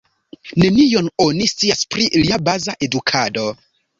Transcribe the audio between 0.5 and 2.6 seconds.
Nenion oni scias pri lia